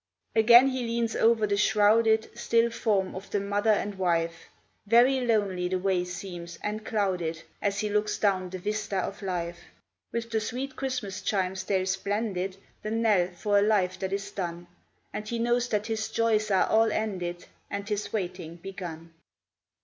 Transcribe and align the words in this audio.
Again 0.35 0.69
he 0.69 0.81
leans 0.83 1.15
over 1.15 1.45
the 1.45 1.55
shrouded 1.57 2.31
Still 2.35 2.71
form 2.71 3.13
of 3.13 3.29
the 3.29 3.39
mother 3.39 3.69
and 3.69 3.93
wife; 3.99 4.49
Very 4.87 5.19
lonely 5.21 5.67
the 5.67 5.77
way 5.77 6.03
seems, 6.05 6.57
and 6.63 6.83
clouded, 6.83 7.43
As 7.61 7.77
he 7.81 7.89
looks 7.91 8.17
down 8.17 8.49
the 8.49 8.57
vista 8.57 8.97
of 8.97 9.21
life. 9.21 9.59
With 10.11 10.31
the 10.31 10.39
sweet 10.41 10.75
Christmas 10.75 11.21
chimes 11.21 11.65
there 11.65 11.81
is 11.81 11.97
blended 11.97 12.57
The 12.81 12.89
knell 12.89 13.27
for 13.27 13.59
a 13.59 13.61
life 13.61 13.99
that 13.99 14.11
is 14.11 14.31
done, 14.31 14.65
And 15.13 15.27
he 15.27 15.37
knows 15.37 15.67
that 15.69 15.85
his 15.85 16.09
joys 16.09 16.49
are 16.49 16.65
all 16.65 16.91
ended 16.91 17.45
And 17.69 17.87
his 17.87 18.11
waiting 18.11 18.55
begun. 18.55 19.13